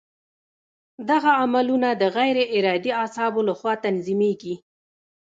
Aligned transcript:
دغه 1.09 1.31
عملونه 1.41 1.89
د 2.01 2.03
غیر 2.17 2.37
ارادي 2.57 2.91
اعصابو 3.01 3.39
له 3.47 3.53
خوا 3.59 3.73
تنظیمېږي. 3.85 4.55